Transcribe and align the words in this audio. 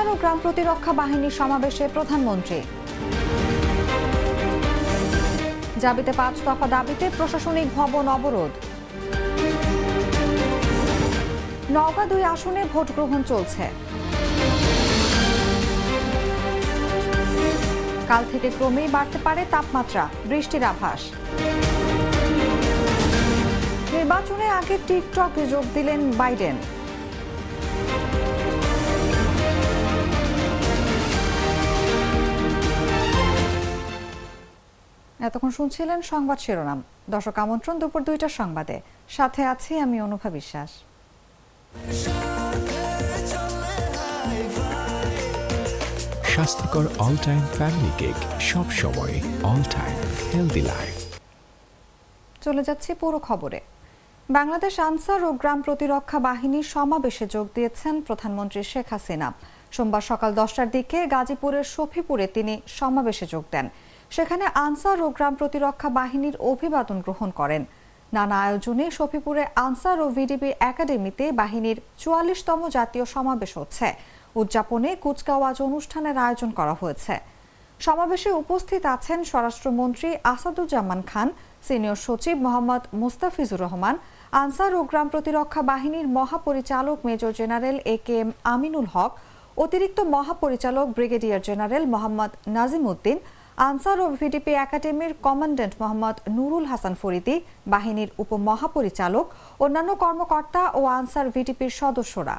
Answer 0.00 0.14
ও 0.16 0.22
গ্রাম 0.22 0.38
প্রতিরক্ষা 0.44 0.92
বাহিনীর 1.00 1.34
সমাবেশে 1.40 1.84
প্রধানমন্ত্রী। 1.96 2.60
জাবিতে 5.82 6.12
পাঁচ 6.20 6.34
দফা 6.46 6.66
দাবিতে 6.76 7.06
প্রশাসনিক 7.18 7.68
ভবন 7.78 8.04
অবরোধ। 8.16 8.52
নওগাঁ 11.74 12.06
দুই 12.12 12.22
আসনে 12.34 12.62
ভোট 12.72 12.88
গ্রহণ 12.96 13.20
চলছে। 13.30 13.64
কাল 18.10 18.22
থেকে 18.32 18.48
ক্রমেই 18.56 18.88
বাড়তে 18.94 19.18
পারে 19.26 19.42
তাপমাত্রা, 19.54 20.04
বৃষ্টির 20.30 20.64
আভাস। 20.72 21.00
নির্বাচনের 23.94 24.52
আগে 24.60 24.76
টিকটকে 24.88 25.42
যোগ 25.52 25.64
দিলেন 25.76 26.00
বাইডেন। 26.20 26.56
এতক্ষণ 35.26 35.50
শুনছিলেন 35.58 35.98
সংবাদ 36.12 36.38
শিরোনাম। 36.44 36.80
দর্শক 37.14 37.36
আমন্ত্রণ 37.44 37.74
দুপুর 37.82 38.00
দুইটার 38.08 38.32
সংবাদে। 38.40 38.76
সাথে 39.16 39.42
আছি 39.52 39.72
আমি 39.84 39.96
অনুভা 40.06 40.28
বিশ্বাস। 40.38 40.70
স্বাস্থ্যকর 46.32 46.84
অল 47.04 47.16
টাইম 47.26 47.42
ফ্যামিলি 47.58 47.92
কেক 48.00 48.18
সব 48.50 48.66
সময় 48.80 49.14
অল 49.50 49.62
টাইম 49.76 49.96
হেলদি 50.30 50.62
লাইফ 50.70 50.96
চলে 52.44 52.62
যাচ্ছি 52.68 52.90
পুরো 53.00 53.18
খবরে। 53.28 53.60
বাংলাদেশ 54.28 54.74
আনসার 54.88 55.20
ও 55.28 55.30
গ্রাম 55.42 55.58
প্রতিরক্ষা 55.66 56.18
বাহিনীর 56.28 56.66
সমাবেশে 56.74 57.26
যোগ 57.34 57.46
দিয়েছেন 57.56 57.94
প্রধানমন্ত্রী 58.06 58.62
শেখ 58.72 58.86
হাসিনা। 58.94 59.28
সোমবার 59.76 60.04
সকাল 60.10 60.30
দশটার 60.40 60.68
দিকে 60.76 60.98
গাজীপুরের 61.14 61.66
সফিপুরে 61.74 62.26
তিনি 62.36 62.54
সমাবেশে 62.78 63.26
যোগ 63.34 63.44
দেন। 63.54 63.66
সেখানে 64.14 64.44
আনসার 64.66 64.98
ও 65.06 65.08
গ্রাম 65.16 65.34
প্রতিরক্ষা 65.40 65.88
বাহিনীর 66.00 66.36
অভিবাদন 66.52 66.98
গ্রহণ 67.06 67.30
করেন। 67.40 67.62
নানা 68.16 68.36
আয়োজনে 68.46 68.86
সফিপুরে 68.98 69.42
আনসার 69.66 69.98
ও 70.04 70.06
ভিডিপি 70.18 70.50
একাডেমিতে 70.70 71.24
বাহিনীর 71.40 71.78
চুয়াল্লিশতম 72.02 72.60
জাতীয় 72.76 73.04
সমাবেশ 73.14 73.52
হচ্ছে। 73.60 73.86
উদযাপনে 74.40 74.90
কুচকাওয়াজ 75.04 75.56
অনুষ্ঠানের 75.68 76.16
আয়োজন 76.24 76.50
করা 76.58 76.74
হয়েছে। 76.80 77.14
সমাবেশে 77.86 78.30
উপস্থিত 78.42 78.82
আছেন 78.94 79.18
স্বরাষ্ট্রমন্ত্রী 79.30 80.08
আসাদুজ্জামান 80.34 81.00
খান, 81.10 81.28
সিনিয়র 81.66 81.98
সচিব 82.06 82.36
মোহাম্মদ 82.46 82.82
মুস্তাফিজুর 83.00 83.62
রহমান, 83.64 83.94
আনসার 84.42 84.72
ও 84.78 84.80
গ্রাম 84.90 85.08
প্রতিরক্ষা 85.12 85.62
বাহিনীর 85.72 86.06
মহাপরিচালক 86.18 86.98
major 87.08 87.32
general 87.40 87.76
A 87.94 87.96
K 88.06 88.16
M 88.22 88.30
Aminul 88.54 88.86
Haque, 88.94 89.12
অতিরিক্ত 89.64 89.98
মহাপরিচালক 90.14 90.86
ব্রিগেডিয়ার 90.96 91.44
জেনারেল 91.48 91.84
মোহাম্মদ 91.94 92.30
নাজিম 92.56 92.84
উদ্দিন 92.92 93.18
আনসার 93.68 93.98
ও 94.04 94.06
ভিডিপি 94.20 94.52
একাডেমির 94.64 95.12
কমান্ড্যান্ট 95.26 95.74
মোহাম্মদ 95.80 96.16
নুরুল 96.36 96.64
হাসান 96.72 96.94
ফরিদি, 97.00 97.36
বাহিনীর 97.72 98.10
উপমহাপরিচালক, 98.22 99.26
অন্যান্য 99.64 99.90
কর্মকর্তা 100.02 100.62
ও 100.78 100.80
আনসার 100.98 101.26
ভিডিপির 101.36 101.72
সদস্যরা। 101.80 102.36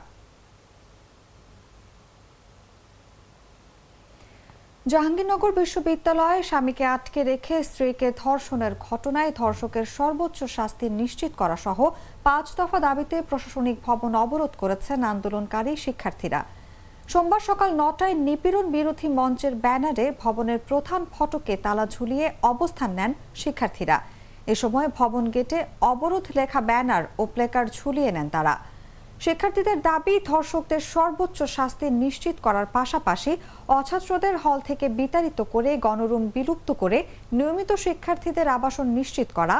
জাহাঙ্গীরনগর 4.91 5.51
বিশ্ববিদ্যালয়ে 5.59 6.39
স্বামীকে 6.49 6.85
আটকে 6.95 7.21
রেখে 7.31 7.55
স্ত্রীকে 7.69 8.07
ধর্ষণের 8.23 8.73
ঘটনায় 8.87 9.31
ধর্ষকের 9.41 9.85
সর্বোচ্চ 9.97 10.39
শাস্তি 10.55 10.85
নিশ্চিত 11.01 11.31
করা 11.41 11.57
সহ 11.65 11.79
পাঁচ 12.27 12.45
দফা 12.59 12.79
দাবিতে 12.87 13.17
প্রশাসনিক 13.29 13.77
ভবন 13.87 14.11
অবরোধ 14.23 14.53
করেছেন 14.61 14.99
আন্দোলনকারী 15.13 15.71
শিক্ষার্থীরা। 15.85 16.41
সোমবার 17.11 17.41
সকাল 17.49 17.69
নটায় 17.81 18.15
নিপীড়ন 18.27 18.65
বিরোধী 18.75 19.07
মঞ্চের 19.19 19.53
ব্যানারে 19.65 20.05
ভবনের 20.21 20.59
প্রধান 20.69 21.01
ফটকে 21.13 21.53
তালা 21.65 21.85
ঝুলিয়ে 21.95 22.25
অবস্থান 22.51 22.91
নেন 22.97 23.11
শিক্ষার্থীরা। 23.41 23.97
এ 24.53 24.55
সময় 24.61 24.87
ভবন 24.99 25.23
গেটে 25.35 25.57
অবরোধ 25.91 26.25
লেখা 26.39 26.61
ব্যানার 26.69 27.03
ও 27.21 27.23
প্লেকার 27.33 27.65
ঝুলিয়ে 27.77 28.11
নেন 28.15 28.27
তারা। 28.35 28.53
শিক্ষার্থীদের 29.25 29.77
দাবি, 29.89 30.15
ধর্ষকদের 30.29 30.81
সর্বোচ্চ 30.93 31.39
শাস্তি 31.55 31.87
নিশ্চিত 32.03 32.35
করার 32.45 32.67
পাশাপাশি 32.77 33.31
অছাত্রদের 33.79 34.35
হল 34.43 34.57
থেকে 34.69 34.85
বিতাড়িত 34.99 35.39
করে 35.53 35.71
গণরুম 35.85 36.23
বিলুপ্ত 36.35 36.69
করে 36.81 36.99
নিয়মিত 37.37 37.71
শিক্ষার্থীদের 37.85 38.47
আবাসন 38.57 38.87
নিশ্চিত 38.99 39.29
করা 39.39 39.57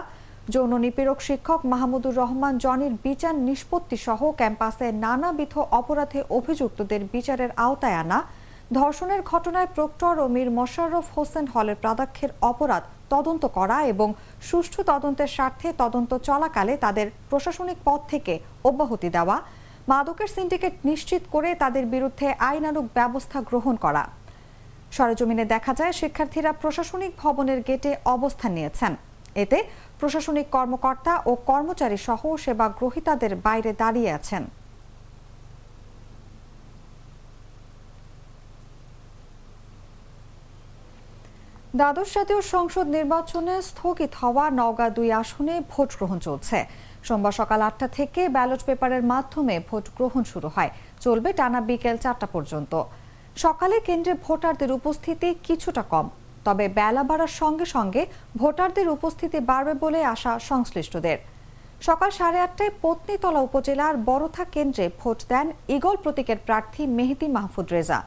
যৌন 0.53 0.73
নিপীড়ক 0.85 1.19
শিক্ষক 1.28 1.59
মাহমুদুর 1.73 2.19
রহমান, 2.22 2.53
জনির 2.66 2.94
বিচার 3.06 3.35
নিষ্পত্তি 3.47 3.97
সহ 4.06 4.22
ক্যাম্পাসে 4.39 4.88
নানাবিধ 5.06 5.53
অপরাধে 5.79 6.19
অভিযুক্তদের 6.38 7.01
বিচারের 7.13 7.51
আওতায় 7.66 8.00
আনা, 8.03 8.19
ধর্ষণের 8.78 9.22
ঘটনায় 9.31 9.69
প্রক্টর 9.75 10.13
ও 10.23 10.25
মীর 10.35 10.50
মোশাররফ 10.57 11.06
হোসেন 11.16 11.45
হলের 11.53 11.78
প্রাধ্যক্ষের 11.84 12.31
অপরাধ 12.51 12.84
তদন্ত 13.13 13.44
করা 13.57 13.78
এবং 13.94 14.07
সুষ্ঠু 14.50 14.79
তদন্তের 14.91 15.34
স্বার্থে 15.35 15.69
তদন্ত 15.81 16.11
চলাকালে 16.28 16.73
তাদের 16.85 17.07
প্রশাসনিক 17.29 17.78
পদ 17.88 18.00
থেকে 18.11 18.34
অব্যাহতি 18.69 19.09
দেওয়া, 19.17 19.38
মাদকের 19.91 20.29
সিন্ডিকেট 20.35 20.73
নিশ্চিত 20.90 21.23
করে 21.34 21.50
তাদের 21.63 21.85
বিরুদ্ধে 21.94 22.28
আইনানুগ 22.50 22.85
ব্যবস্থা 22.97 23.38
গ্রহণ 23.50 23.75
করা। 23.85 24.03
সরেজমিনে 24.95 25.45
দেখা 25.53 25.73
যায়, 25.79 25.94
শিক্ষার্থীরা 26.01 26.51
প্রশাসনিক 26.61 27.11
ভবনের 27.22 27.59
গেটে 27.67 27.91
অবস্থান 28.16 28.53
নিয়েছেন। 28.59 28.94
এতে 29.44 29.58
প্রশাসনিক 30.00 30.47
কর্মকর্তা 30.50 31.14
ও 31.30 31.31
কর্মচারী 31.36 31.97
সহ 31.97 32.22
সেবা 32.36 32.68
গ্রহীতাদের 32.80 33.36
বাইরে 33.36 33.74
দাঁড়িয়ে 33.74 34.12
আছেন। 34.12 34.44
দ্বাদশ 41.75 42.14
জাতীয় 42.14 42.41
সংসদ 42.41 42.86
নির্বাচনে 42.88 43.56
স্থগিত 43.62 44.12
হওয়া 44.22 44.46
নওগাঁ 44.59 44.90
দুই 44.97 45.09
আসনে 45.22 45.56
ভোট 45.72 45.90
গ্রহণ 45.97 46.20
চলছে। 46.20 46.58
সোমবার 47.03 47.31
সকাল 47.31 47.62
আটটা 47.62 47.88
থেকে 47.88 48.22
ব্যালট 48.30 48.62
পেপারের 48.68 49.03
মাধ্যমে 49.03 49.56
ভোট 49.70 49.86
গ্রহণ 49.97 50.24
শুরু 50.24 50.50
হয়। 50.56 50.72
চলবে 51.00 51.30
টানা 51.34 51.62
বিকেল 51.62 51.97
চারটা 51.97 52.28
পর্যন্ত। 52.36 52.74
সকালে 53.36 53.75
কেন্দ্রে 53.80 54.14
ভোটারদের 54.25 54.72
উপস্থিতি 54.72 55.30
কিছুটা 55.44 55.81
কম। 55.81 56.09
তবে 56.46 56.66
বেলা 56.79 57.03
বাড়ার 57.09 57.34
সঙ্গে 57.41 57.66
সঙ্গে 57.75 58.02
ভোটারদের 58.41 58.88
উপস্থিতি 58.96 59.38
বাড়বে 59.50 59.74
বলে 59.84 60.00
আশা 60.13 60.31
সংশ্লিষ্টদের। 60.50 61.19
সকাল 61.88 62.09
সাড়ে 62.19 62.40
আটটায় 62.46 62.74
পত্নীতলা 62.84 63.41
উপজেলার 63.47 63.96
বড়থা 64.09 64.44
কেন্দ্রে 64.56 64.85
ভোট 65.00 65.19
দেন 65.31 65.47
ইগল 65.75 65.96
প্রতীকের 66.03 66.40
প্রার্থী 66.47 66.84
মেহেদি 66.97 67.28
মাহফুদ 67.35 67.68
রেজা। 67.75 68.00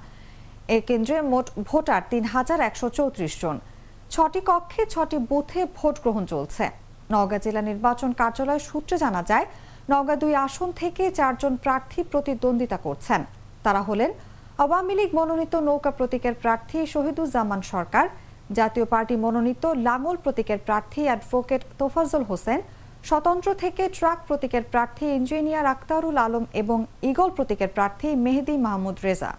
এ 0.77 0.78
কেন্দ্রে 0.89 1.17
মোট 1.33 1.47
ভোটার 1.69 2.03
তিন 2.11 2.25
হাজার 2.34 2.59
একশো 2.69 2.87
চৌত্রিশ 2.99 3.33
জন। 3.43 3.56
ছটি 4.15 4.41
কক্ষে, 4.49 4.83
ছটি 4.95 5.16
বুথে 5.31 5.61
ভোট 5.77 5.95
গ্রহণ 6.03 6.25
চলছে। 6.33 6.65
নওগাঁ 7.12 7.41
জেলা 7.45 7.62
নির্বাচন 7.71 8.11
কার্যালয় 8.21 8.62
সূত্রে 8.69 8.97
জানা 9.05 9.22
যায়, 9.31 9.47
নওগাঁ 9.91 10.19
দুই 10.22 10.33
আসন 10.47 10.69
থেকে 10.81 11.05
চারজন 11.19 11.53
প্রার্থী 11.65 12.01
প্রতিদ্বন্দ্বিতা 12.12 12.78
করছেন। 12.87 13.21
তারা 13.65 13.81
হলেন 13.89 14.11
আওয়ামী 14.65 14.95
লীগ 14.99 15.11
মনোনীত 15.19 15.55
নৌকা 15.69 15.91
প্রতীকের 15.99 16.34
প্রার্থী 16.43 16.78
শহীদুজ্জামান 16.95 17.61
সরকার 17.72 18.06
জাতীয় 18.53 18.87
পার্টি 18.87 19.16
মনোনীত 19.16 19.65
লাঙ্গল 19.66 20.16
প্রতীকের 20.16 20.59
প্রার্থী 20.59 21.03
অ্যাডভোকেট 21.05 21.62
তোফাজল 21.78 22.22
হোসেন, 22.25 22.60
স্বতন্ত্র 23.05 23.55
থেকে 23.55 23.88
ট্রাক 23.88 24.19
প্রতীকের 24.27 24.62
প্রার্থী 24.62 25.06
ইঞ্জিনিয়ার 25.06 25.66
আক্তারুল 25.66 26.16
আলম 26.19 26.44
এবং 26.53 26.84
ইগল 27.03 27.31
প্রতীকের 27.31 27.69
প্রার্থী 27.69 28.09
মেহেদি 28.15 28.56
মাহমুদ 28.56 28.99
রেজা। 29.04 29.33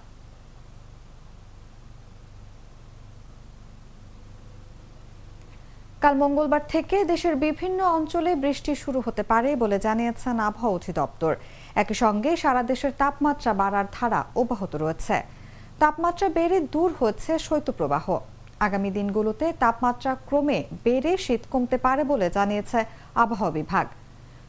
কাল 6.01 6.15
মঙ্গলবার 6.24 6.63
থেকে 6.68 7.06
দেশের 7.06 7.35
বিভিন্ন 7.35 7.80
অঞ্চলে 7.97 8.35
বৃষ্টি 8.35 8.75
শুরু 8.75 9.00
হতে 9.06 9.24
পারে 9.24 9.56
বলে 9.56 9.80
জানিয়েছেন 9.80 10.39
আবহাওয়া 10.39 10.75
অধিদপ্তর। 10.75 11.33
একই 11.75 11.94
সঙ্গে 11.94 12.31
সারা 12.38 12.63
দেশের 12.63 12.91
তাপমাত্রা 12.97 13.53
বাড়ার 13.53 13.85
ধারা 13.94 14.25
অব্যাহত 14.35 14.75
রয়েছে। 14.75 15.24
তাপমাত্রা 15.80 16.30
বেড়ে 16.30 16.59
দূর 16.59 16.94
হচ্ছে 17.00 17.39
শৈত্যপ্রবাহ। 17.39 18.19
আগামী 18.66 18.90
দিনগুলোতে 18.98 19.46
তাপমাত্রা 19.63 20.12
ক্রমে 20.28 20.60
বেড়ে 20.86 21.13
শীত 21.25 21.42
কমতে 21.52 21.78
পারে 21.86 22.04
বলে 22.12 22.28
জানিয়েছে 22.38 22.80
আবহাওয়া 23.24 23.56
বিভাগ। 23.60 23.86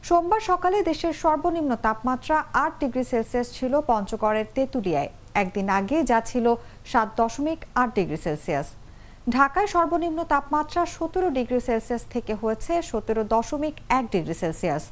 সোমবার 0.09 0.43
সকালে 0.51 0.79
দেশের 0.91 1.15
সর্বনিম্ন 1.23 1.73
তাপমাত্রা 1.87 2.37
আট 2.65 2.73
ডিগ্রি 2.83 3.05
সেলসিয়াস 3.13 3.49
ছিল 3.57 3.73
পঞ্চগড়ের 3.91 4.47
তেঁতুলিয়ায়। 4.57 5.11
একদিন 5.43 5.67
আগে 5.79 5.97
যা 6.11 6.19
ছিল 6.31 6.47
সাত 6.93 7.09
দশমিক 7.21 7.61
আট 7.83 7.91
ডিগ্রি 7.99 8.19
সেলসিয়াস। 8.27 8.67
ঢাকায় 9.37 9.69
সর্বনিম্ন 9.75 10.19
তাপমাত্রা 10.33 10.83
সতেরো 10.97 11.29
ডিগ্রি 11.39 11.61
সেলসিয়াস 11.69 12.03
থেকে 12.15 12.33
হয়েছে 12.43 12.73
সতেরো 12.91 13.23
দশমিক 13.35 13.75
এক 13.99 14.05
ডিগ্রি 14.15 14.35
সেলসিয়াস। 14.43 14.85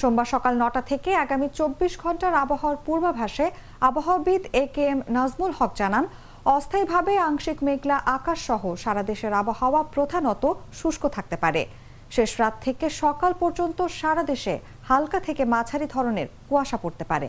সোমবার 0.00 0.28
সকাল 0.34 0.52
নটা 0.62 0.82
থেকে 0.90 1.10
আগামী 1.24 1.46
চব্বিশ 1.58 1.92
ঘণ্টার 2.02 2.34
আবহাওয়ার 2.44 2.78
পূর্বাভাসে 2.86 3.46
আবহাওয়াবিদ 3.88 4.42
এ 4.62 4.64
কে 4.74 4.84
এম 4.92 5.00
নাজমুল 5.16 5.52
হক 5.58 5.72
জানান 5.80 6.04
অস্থায়ীভাবে 6.54 7.12
আংশিক 7.28 7.58
মেঘলা 7.62 7.96
আকাশ 8.16 8.38
সহ 8.46 8.62
সারা 8.84 9.02
দেশের 9.02 9.32
আবহাওয়া 9.32 9.80
প্রধানত 9.94 10.44
শুষ্ক 10.72 11.02
থাকতে 11.08 11.36
পারে। 11.36 11.62
শেষ 12.10 12.30
রাত 12.40 12.54
থেকে 12.64 12.86
সকাল 13.02 13.32
পর্যন্ত 13.40 13.78
সারা 14.00 14.22
দেশে 14.22 14.54
হালকা 14.88 15.18
থেকে 15.20 15.42
মাঝারি 15.44 15.86
ধরনের 15.94 16.26
কুয়াশা 16.48 16.78
পড়তে 16.82 17.04
পারে। 17.04 17.28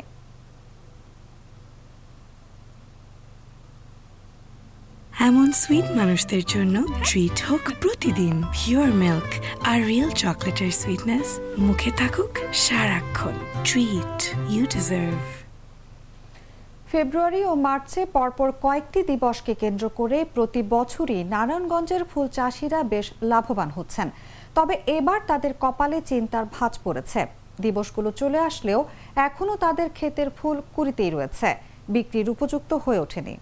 এমন 5.27 5.47
সুইট 5.51 5.87
মানুষদের 5.99 6.43
জন্য 6.43 6.75
ট্রিট 7.03 7.37
হোক 7.47 7.63
প্রতিদিন। 7.81 8.35
পিওর 8.53 8.89
মিল্ক 9.03 9.29
আর 9.69 9.77
রিয়েল 9.85 10.11
চকলেটের 10.21 10.71
সুইটনেস 10.71 11.29
মুখে 11.59 11.91
থাকুক 11.91 12.33
সারাক্ষণ। 12.53 13.35
ট্রিট 13.63 14.19
ইউ 14.49 14.63
ডিজার্ভ 14.75 15.19
ফেব্রুয়ারি 16.91 17.41
ও 17.51 17.53
মার্চে 17.65 18.01
পরপর 18.15 18.49
কয়েকটি 18.65 18.99
দিবসকে 19.11 19.53
কেন্দ্র 19.61 19.85
করে 19.99 20.17
প্রতি 20.35 20.61
বছরই 20.75 21.19
নারায়ণগঞ্জের 21.33 22.03
ফুল 22.11 22.27
চাষিরা 22.37 22.79
বেশ 22.93 23.07
লাভবান 23.31 23.69
হচ্ছেন। 23.77 24.07
তবে 24.57 24.75
এবার 24.97 25.19
তাদের 25.29 25.53
কপালে 25.63 25.97
চিন্তার 26.11 26.45
ভাঁজ 26.55 26.73
পড়েছে। 26.85 27.21
দিবসগুলো 27.63 28.09
চলে 28.21 28.39
আসলেও 28.49 28.79
এখনও 29.27 29.55
তাদের 29.65 29.87
ক্ষেতের 29.97 30.29
ফুল 30.37 30.57
কুড়িতেই 30.75 31.11
রয়েছে। 31.15 31.49
বিক্রির 31.93 32.27
উপযুক্ত 32.33 32.71
হয়ে 32.85 33.01
ওঠেনি। 33.05 33.35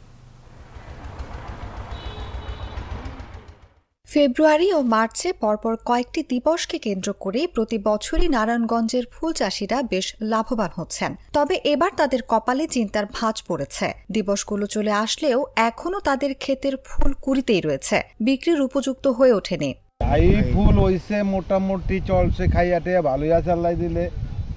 ফেব্রুয়ারি 4.16 4.74
ও 4.74 4.82
মার্চে 4.82 5.34
পরপর 5.34 5.76
কয়েকটি 5.76 6.24
দিবসকে 6.30 6.78
কেন্দ্র 6.78 7.14
করে 7.14 7.48
প্রতি 7.48 7.78
বছরই 7.78 8.28
নারায়ণগঞ্জের 8.28 9.04
ফুল 9.12 9.34
চাষিরা 9.34 9.84
বেশ 9.84 10.16
লাভবান 10.22 10.70
হচ্ছেন। 10.76 11.16
তবে 11.34 11.60
এবার 11.64 11.92
তাদের 11.98 12.20
কপালে 12.28 12.68
চিন্তার 12.68 13.06
ভাঁজ 13.14 13.44
পড়েছে। 13.48 13.94
দিবসগুলো 14.12 14.66
চলে 14.66 14.92
আসলেও 14.92 15.46
এখনও 15.56 16.00
তাদের 16.00 16.36
ক্ষেতের 16.36 16.78
ফুল 16.86 17.14
কুড়িতেই 17.14 17.62
রয়েছে। 17.62 18.02
বিক্রির 18.20 18.62
উপযুক্ত 18.62 19.08
হয়ে 19.08 19.34
ওঠেনি। 19.34 19.74
এই 20.16 20.42
ফুল 20.54 20.80
হইছে 20.84 21.24
মোটামুটি 21.24 22.02
চলছে 22.08 22.48
খাইয়াটে, 22.48 23.02
ভালোই 23.02 23.32
আছে 23.32 23.76
দিলে। 23.76 24.10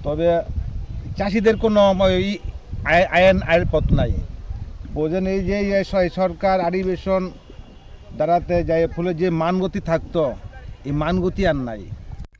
তবে 0.03 0.41
চাষিদের 1.17 1.57
কোনো 1.57 1.95
ওই 1.99 2.37
আয়- 2.85 3.07
আইন 3.07 3.41
আয়ের 3.41 3.65
পথ 3.71 3.91
নাই। 3.91 4.13
বোঝেন 4.93 5.27
এই 5.27 5.43
যে 5.43 5.83
সরকার 6.15 6.61
আদিবেশন 6.61 7.31
দাঁড়াতে 8.17 8.55
যায় 8.69 8.85
ফুলের 8.93 9.15
যে 9.21 9.27
মানগতি 9.41 9.79
থাকতো 9.89 10.21
এই 10.87 10.93
মানগতি 11.01 11.43
আর 11.51 11.59
নাই। 11.69 11.83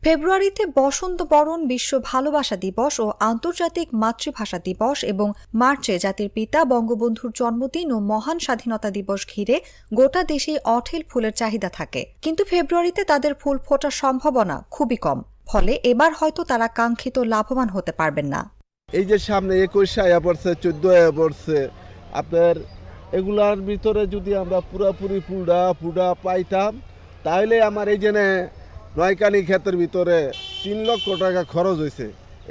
ফেব্রুয়ারিতে 0.05 0.63
বসন্ত 0.79 1.19
বরণ 1.33 1.59
বিশ্ব 1.67 1.91
ভালোবাসা 2.11 2.57
দিবস 2.65 2.93
ও 3.05 3.07
আন্তর্জাতিক 3.31 3.87
মাতৃভাষা 4.03 4.59
দিবস 4.67 4.97
এবং 5.03 5.27
মার্চে 5.61 5.95
জাতির 5.99 6.29
পিতা 6.37 6.59
বঙ্গবন্ধুর 6.73 7.31
জন্মদিন 7.39 7.87
ও 7.95 7.97
মহান 8.11 8.37
স্বাধীনতা 8.45 8.89
দিবস 8.97 9.21
ঘিরে 9.33 9.55
গোটা 9.91 10.21
দেশে 10.23 10.53
অঠেল 10.77 11.01
ফুলের 11.09 11.33
চাহিদা 11.41 11.69
থাকে। 11.69 12.01
কিন্তু 12.21 12.41
ফেব্রুয়ারিতে 12.51 13.01
তাদের 13.03 13.33
ফুল 13.41 13.57
ফোটার 13.67 13.93
সম্ভাবনা 14.01 14.55
খুবই 14.71 14.97
কম। 15.05 15.19
ফলে 15.47 15.73
এবার 15.91 16.11
হয়তো 16.19 16.41
তারা 16.51 16.67
কাঙ্ক্ষিত 16.79 17.17
লাভবান 17.33 17.67
হতে 17.75 17.91
পারবেন 17.91 18.27
না। 18.33 18.41
এই 18.89 19.05
যে 19.09 19.17
সামনে 19.29 19.53
একুশ 19.65 19.91
আয়া 20.05 20.19
পড়ছে 20.25 20.49
চোদ্দ 20.63 20.83
আয়া 20.97 21.11
পড়ছে 21.19 21.57
আপনার 22.13 22.55
এগুলার 23.17 23.57
ভিতরে 23.69 24.03
যদি 24.15 24.31
আমরা 24.43 24.59
পুরাপুরি 24.69 25.19
পুডা 25.29 25.61
পুডা 25.81 26.07
পাইতাম 26.25 26.71
তাহলে 27.25 27.55
আমার 27.69 27.85
এই 27.93 27.99
জেনে 28.03 28.27
নয়কানি 28.97 29.39
ক্ষেতের 29.47 29.75
ভিতরে 29.81 30.17
তিন 30.63 30.77
লক্ষ 30.89 31.05
টাকা 31.23 31.41
খরচ 31.53 31.77
হয়েছে 31.83 32.05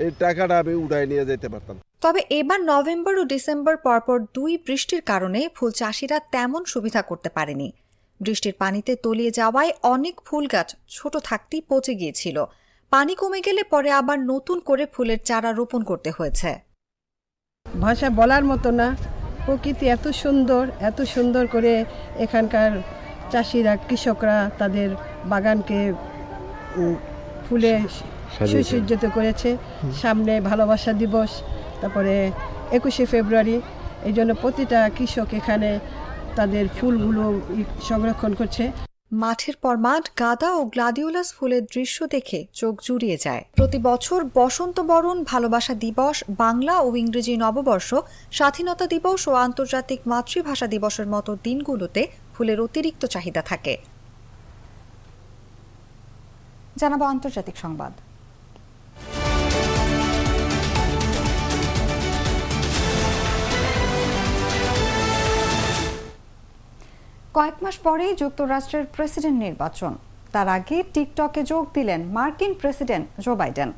এই 0.05 0.11
টাকাটা 0.23 0.55
আমি 0.63 0.75
উড়াই 0.85 1.05
নিয়ে 1.11 1.25
যেতে 1.31 1.49
পারতাম। 1.53 1.77
তবে 2.05 2.21
এবার 2.41 2.61
নভেম্বর 2.73 3.15
ও 3.23 3.25
ডিসেম্বর 3.35 3.75
পরপর 3.87 4.19
দুই 4.37 4.53
বৃষ্টির 4.67 5.03
কারণে 5.11 5.41
ফুল 5.57 5.71
চাষিরা 5.81 6.19
তেমন 6.35 6.63
সুবিধা 6.73 7.01
করতে 7.11 7.29
পারেনি। 7.37 7.69
বৃষ্টির 8.21 8.55
পানিতে 8.63 8.93
তলিয়ে 9.05 9.33
যাওয়ায় 9.41 9.73
অনেক 9.95 10.15
ফুল 10.27 10.45
গাছ 10.55 10.69
ছোট 10.89 11.15
থাকতেই 11.29 11.63
পচে 11.71 11.93
গিয়েছিল। 12.01 12.37
পানি 12.93 13.13
কমে 13.21 13.41
গেলে 13.47 13.63
পরে 13.73 13.91
আবার 14.01 14.19
নতুন 14.33 14.59
করে 14.69 14.85
ফুলের 14.95 15.21
চারা 15.29 15.51
রোপণ 15.53 15.81
করতে 15.91 16.11
হয়েছে। 16.11 16.51
ভাষা 17.67 18.09
বলার 18.11 18.45
মতো 18.51 18.69
না। 18.81 18.87
প্রকৃতি 19.49 19.85
এত 19.97 20.07
সুন্দর 20.23 20.63
এত 20.91 20.99
সুন্দর 21.15 21.45
করে 21.55 21.73
এখানকার 22.25 22.71
চাষিরা 23.33 23.75
কৃষকরা 23.89 24.39
তাদের 24.61 24.89
বাগানকে 25.33 25.81
ফুলে 27.47 27.73
সুসজ্জিত 28.53 29.05
করেছে। 29.17 29.51
সামনে 30.03 30.33
ভালোবাসা 30.51 30.93
দিবস 31.03 31.31
তারপরে 31.81 32.15
একুশে 32.77 33.05
ফেব্রুয়ারি 33.13 33.57
এই 34.09 34.15
জন্য 34.17 34.31
প্রতিটা 34.43 34.81
কৃষক 34.97 35.29
এখানে 35.41 35.71
তাদের 36.39 36.65
ফুলগুলো 36.77 37.25
সংরক্ষণ 37.89 38.33
করছে। 38.41 38.65
মাঠের 39.13 39.57
পর 39.57 39.77
মাঠ 39.77 40.11
গাদা 40.19 40.55
ও 40.55 40.65
গ্লাডিওলাস 40.65 41.35
ফুলের 41.35 41.65
দৃশ্য 41.65 42.07
দেখে 42.07 42.47
চোখ 42.53 42.83
জুড়িয়ে 42.83 43.17
যায়। 43.17 43.45
প্রতি 43.57 43.79
বছর 43.79 44.25
বসন্ত 44.35 44.81
বরণ, 44.81 45.25
ভালোবাসা 45.25 45.75
দিবস, 45.75 46.25
বাংলা 46.31 46.81
ও 46.81 46.97
ইংরেজি 46.97 47.37
নববর্ষ, 47.37 47.95
স্বাধীনতা 48.33 48.87
দিবস 48.87 49.29
ও 49.29 49.35
আন্তর্জাতিক 49.35 50.01
মাতৃভাষা 50.07 50.67
দিবসের 50.67 51.07
মতো 51.07 51.37
দিনগুলোতে 51.45 52.07
ফুলের 52.35 52.61
অতিরিক্ত 52.61 53.05
চাহিদা 53.05 53.43
থাকে। 53.43 53.77
জানাব 56.77 57.03
আন্তর্জাতিক 57.03 57.57
সংবাদ। 57.57 57.93
কয়েক 67.39 67.59
মাস 67.65 67.77
পরেই 67.87 68.13
যুক্তরাষ্ট্রের 68.23 68.85
প্রেসিডেন্ট 68.97 69.39
নির্বাচন। 69.47 69.93
তার 70.35 70.49
আগে 70.57 70.77
টিকটকে 70.95 71.43
যোগ 71.53 71.65
দিলেন 71.77 72.01
মার্কিন 72.17 72.53
প্রেসিডেন্ট 72.61 73.07
জো 73.25 73.33
বাইডেন। 73.41 73.71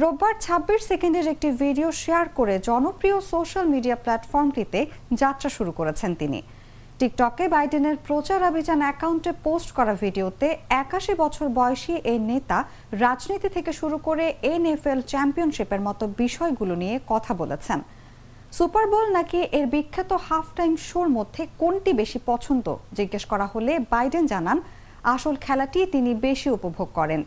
রোববার 0.00 0.34
ছাব্বিশ 0.44 0.80
সেকেন্ডের 0.90 1.26
একটি 1.34 1.48
ভিডিও 1.62 1.88
শেয়ার 2.02 2.26
করে 2.38 2.54
জনপ্রিয় 2.68 3.16
সোশ্যাল 3.32 3.66
মিডিয়া 3.74 3.96
প্ল্যাটফর্মটিতে 4.04 4.80
যাত্রা 5.20 5.48
শুরু 5.56 5.72
করেছেন 5.78 6.10
তিনি। 6.20 6.40
টিকটকে 6.98 7.44
বাইডেনের 7.54 7.96
প্রচার 8.08 8.40
অভিযান 8.50 8.80
অ্যাকাউন্টে 8.84 9.32
পোস্ট 9.44 9.68
করা 9.78 9.94
ভিডিওতে 10.04 10.48
একাশি 10.82 11.12
বছর 11.22 11.46
বয়সী 11.58 11.94
এই 12.12 12.18
নেতা 12.30 12.58
রাজনীতি 13.04 13.48
থেকে 13.56 13.72
শুরু 13.80 13.96
করে 14.06 14.24
এনএফএল 14.52 15.00
চ্যাম্পিয়নশিপের 15.12 15.82
মতো 15.88 16.04
বিষয়গুলো 16.22 16.74
নিয়ে 16.82 16.96
কথা 17.12 17.32
বলেছেন। 17.40 17.78
সুপার 18.56 18.86
বোল 18.92 19.06
নাকি 19.16 19.38
এর 19.58 19.66
বিখ্যাত 19.74 20.10
হাফ 20.26 20.46
টাইম 20.58 20.72
শোর 20.88 21.08
মধ্যে 21.16 21.42
কোনটি 21.60 21.90
বেশি 22.00 22.18
পছন্দ? 22.30 22.66
জিজ্ঞেস 22.98 23.24
করা 23.32 23.46
হলে 23.52 23.72
বাইডেন 23.92 24.24
জানান, 24.32 24.58
আসল 25.14 25.34
খেলাটি 25.44 25.80
তিনি 25.94 26.10
বেশি 26.26 26.48
উপভোগ 26.56 26.88
করেন। 26.98 27.20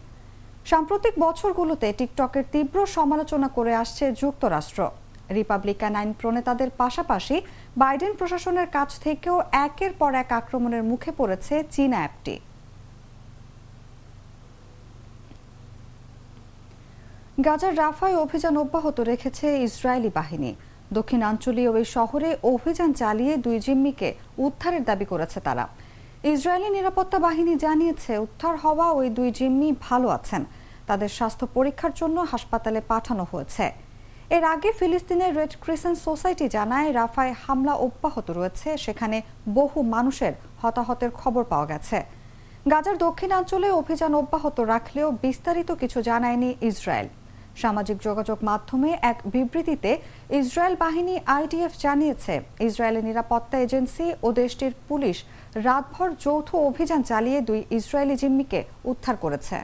সাম্প্রতিক 0.72 1.14
বছরগুলোতে 1.26 1.88
টিকটকের 2.00 2.46
তীব্র 2.54 2.78
সমালোচনা 2.98 3.48
করে 3.58 3.74
আসছে 3.84 4.06
যুক্তরাষ্ট্র। 4.22 4.82
রিপাবলিকান 5.38 5.94
আইন 6.00 6.12
প্রণেতাদের 6.20 6.70
পাশাপাশি 6.82 7.38
বাইডেন 7.82 8.14
প্রশাসনের 8.20 8.68
কাছ 8.76 8.90
থেকেও 9.06 9.38
একের 9.68 9.94
পর 10.00 10.12
এক 10.24 10.30
আক্রমণের 10.40 10.84
মুখে 10.92 11.12
পড়েছে 11.20 11.56
চীনা 11.74 11.98
অ্যাপটি। 12.02 12.36
গাজার 17.46 17.74
রাফায় 17.82 18.16
অভিযান 18.24 18.56
অব্যাহত 18.64 18.98
রেখেছে 19.12 19.46
ইসরায়েলি 19.68 20.12
বাহিনী। 20.20 20.52
দক্ষিণাঞ্চলীয় 21.00 21.70
ওই 21.78 21.86
শহরে 21.96 22.30
অভিযান 22.54 22.90
চালিয়ে 23.02 23.34
দুই 23.46 23.58
জিম্মিকে 23.66 24.10
উদ্ধারের 24.46 24.84
দাবি 24.90 25.06
করেছে 25.12 25.40
তারা। 25.48 25.66
ইসরায়েলি 26.34 26.70
নিরাপত্তা 26.78 27.18
বাহিনী 27.28 27.54
জানিয়েছে, 27.66 28.12
উদ্ধার 28.26 28.56
হওয়া 28.64 28.88
ওই 29.00 29.08
দুই 29.18 29.30
জিম্মি 29.38 29.70
ভালো 29.88 30.08
আছেন। 30.18 30.42
তাদের 30.90 31.10
স্বাস্থ্য 31.18 31.46
পরীক্ষার 31.56 31.94
জন্য 32.00 32.18
হাসপাতালে 32.32 32.80
পাঠানো 32.92 33.24
হয়েছে। 33.32 33.66
এর 34.36 34.44
আগে 34.54 34.70
ফিলিস্তিনের 34.80 35.32
রেড 35.40 35.54
ক্রিসেন্ট 35.64 35.98
সোসাইটি 36.08 36.46
জানায়, 36.58 36.88
রাফায় 37.00 37.34
হামলা 37.44 37.74
অব্যাহত 37.88 38.28
রয়েছে। 38.40 38.70
সেখানে 38.86 39.18
বহু 39.58 39.80
মানুষের 39.96 40.34
হতাহতের 40.62 41.12
খবর 41.22 41.44
পাওয়া 41.52 41.68
গেছে। 41.72 41.98
গাজার 42.72 42.98
দক্ষিণাঞ্চলে 43.06 43.70
অভিযান 43.82 44.14
অব্যাহত 44.22 44.58
রাখলেও 44.74 45.08
বিস্তারিত 45.24 45.70
কিছু 45.82 46.00
জানায়নি 46.10 46.50
ইসরায়েল। 46.72 47.08
সামাজিক 47.62 47.98
যোগাযোগ 48.08 48.38
মাধ্যমে 48.50 48.90
এক 49.12 49.18
বিবৃতিতে 49.34 49.92
ইসরায়েল 50.42 50.76
বাহিনী 50.84 51.16
আইডিএফ 51.38 51.74
জানিয়েছে, 51.86 52.34
ইসরায়েলের 52.68 53.08
নিরাপত্তা 53.10 53.58
এজেন্সি 53.66 54.08
ও 54.26 54.28
দেশটির 54.42 54.74
পুলিশ 54.90 55.18
রাতভর 55.68 56.10
যৌথ 56.24 56.50
অভিযান 56.70 57.02
চালিয়ে 57.12 57.40
দুই 57.50 57.60
ইসরায়েলি 57.80 58.16
জিম্মিকে 58.22 58.60
উদ্ধার 58.92 59.18
করেছে। 59.24 59.58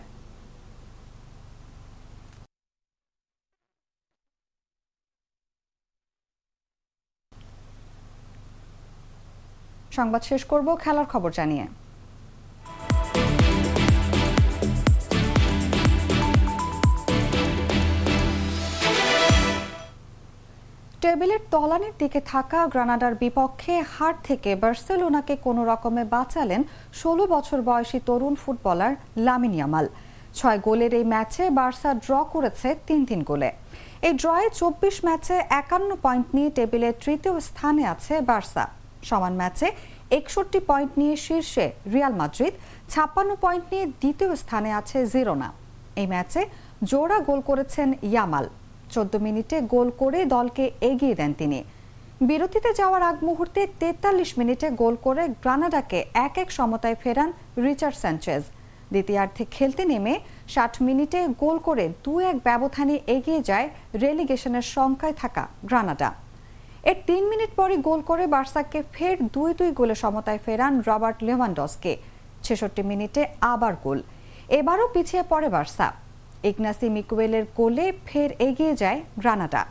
সংবাদ 9.97 10.21
শেষ 10.29 10.41
করব, 10.51 10.67
খেলার 10.83 11.07
খবর 11.13 11.31
জানিয়ে। 11.39 11.65
টেবিলের 21.03 21.41
তলানির 21.53 21.95
দিকে 22.01 22.19
থাকা 22.31 22.59
গ্রানাডার 22.73 23.13
বিপক্ষে 23.23 23.75
হার 23.93 24.15
থেকে 24.27 24.51
বার্সেলোনাকে 24.63 25.35
কোনো 25.45 25.61
রকমে 25.71 26.03
বাঁচালেন 26.15 26.61
ষোলো 26.99 27.23
বছর 27.33 27.59
বয়সী 27.69 27.99
তরুণ 28.07 28.33
ফুটবলার 28.41 28.93
লামিন 29.25 29.53
ইয়ামাল। 29.57 29.85
ছয় 30.37 30.59
গোলের 30.67 30.93
এই 30.99 31.05
ম্যাচে 31.13 31.43
বার্সা 31.59 31.91
ড্র 32.05 32.13
করেছে 32.33 32.67
তিন 32.87 33.01
তিন 33.09 33.21
গোলে। 33.29 33.49
এই 34.07 34.13
ড্রয়ে 34.21 34.47
চব্বিশ 34.59 34.95
ম্যাচে 35.07 35.35
একান্ন 35.61 35.89
পয়েন্ট 36.05 36.27
নিয়ে 36.35 36.49
টেবিলের 36.57 36.95
তৃতীয় 37.03 37.35
স্থানে 37.49 37.83
আছে 37.93 38.13
বার্সা। 38.29 38.65
সমান 39.09 39.33
ম্যাচে 39.41 39.67
একষট্টি 40.17 40.59
পয়েন্ট 40.69 40.91
নিয়ে 41.01 41.15
শীর্ষে 41.25 41.65
রিয়াল 41.93 42.13
মাদ্রিদ, 42.21 42.53
ছাপ্পান্ন 42.91 43.31
পয়েন্ট 43.43 43.65
নিয়ে 43.71 43.85
দ্বিতীয় 44.01 44.31
স্থানে 44.43 44.69
আছে 44.79 44.97
জিরোনা। 45.13 45.49
এই 46.01 46.07
ম্যাচে 46.13 46.41
জোড়া 46.89 47.17
গোল 47.27 47.39
করেছেন 47.49 47.87
ইয়ামাল। 48.11 48.47
চোদ্দ 48.93 49.13
মিনিটে 49.25 49.57
গোল 49.73 49.87
করে 50.01 50.19
দলকে 50.35 50.63
এগিয়ে 50.89 51.15
দেন 51.19 51.31
তিনি। 51.41 51.59
বিরতিতে 52.29 52.69
যাওয়ার 52.79 53.03
আগ 53.09 53.17
মুহূর্তে 53.27 53.61
তেতাল্লিশ 53.79 54.31
মিনিটে 54.39 54.67
গোল 54.81 54.95
করে 55.05 55.23
গ্রানাডাকে 55.43 55.99
এক 56.25 56.35
এক 56.43 56.49
সমতায় 56.57 56.97
ফেরান 57.03 57.29
রিচার্ড 57.65 57.97
স্যাঞ্চেজ 58.03 58.43
দ্বিতীয়ার্ধে 58.93 59.43
খেলতে 59.55 59.83
নেমে 59.91 60.13
ষাট 60.53 60.73
মিনিটে 60.87 61.19
গোল 61.43 61.57
করে 61.67 61.85
দু 62.03 62.13
এক 62.29 62.37
ব্যবধানে 62.47 62.95
এগিয়ে 63.15 63.41
যায় 63.49 63.67
রেলিগেশনের 64.03 64.65
সংখ্যায় 64.75 65.15
থাকা 65.21 65.43
গ্রানাডা। 65.69 66.09
এর 66.89 66.97
তিন 67.07 67.23
মিনিট 67.31 67.51
পরই 67.59 67.77
গোল 67.87 67.99
করে 68.09 68.25
বার্সাকে 68.33 68.79
ফের 68.93 69.17
দুই 69.35 69.51
দুই 69.59 69.71
গোলে 69.79 69.95
সমতায় 70.03 70.41
ফেরান 70.45 70.73
রবার্ট 70.87 71.17
লেভানডসকে। 71.27 71.93
ছেষট্টি 72.45 72.81
মিনিটে 72.91 73.21
আবার 73.53 73.73
গোল। 73.83 73.99
এবারও 74.59 74.87
পিছিয়ে 74.93 75.23
পড়ে 75.31 75.49
বার্সা। 75.55 75.87
ইগনাসি 76.49 76.87
মিকুয়েলের 76.95 77.45
গোলে 77.57 77.87
ফের 78.07 78.29
এগিয়ে 78.47 78.73
যায় 78.81 78.99
গ্রানাডা। 79.21 79.63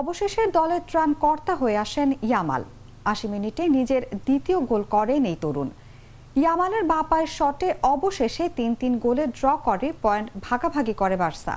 অবশেষে 0.00 0.42
দলের 0.58 0.82
ত্রাণ 0.90 1.10
কর্তা 1.22 1.54
হয়ে 1.60 1.76
আসেন 1.84 2.08
ইয়ামাল। 2.28 2.62
আশি 3.12 3.26
মিনিটে 3.34 3.62
নিজের 3.76 4.02
দ্বিতীয় 4.26 4.58
গোল 4.70 4.82
করেন 4.94 5.22
এই 5.32 5.36
তরুণ। 5.42 5.68
ইয়ামালের 6.40 6.84
বাঁ 6.90 7.04
পায়ের 7.10 7.30
শটে 7.38 7.68
অবশেষে 7.94 8.44
তিন 8.58 8.70
তিন 8.80 8.92
গোলে 9.04 9.24
ড্র 9.38 9.46
করে 9.66 9.88
পয়েন্ট 10.04 10.28
ভাগাভাগি 10.46 10.94
করে 11.02 11.16
বার্সা। 11.22 11.56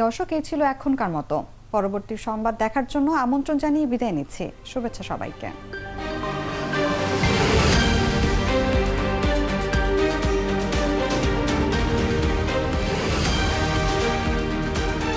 দর্শক 0.00 0.28
এই 0.36 0.42
ছিল 0.48 0.60
এখনকার 0.74 1.10
মতো। 1.16 1.36
পরবর্তী 1.74 2.14
সংবাদ 2.26 2.54
দেখার 2.62 2.86
জন্য 2.92 3.08
আমন্ত্রণ 3.24 3.56
জানিয়ে 3.64 3.86
বিদায় 3.92 4.14
নিচ্ছি। 4.18 4.44
শুভেচ্ছা 4.70 5.02
সবাইকে। 5.10 5.48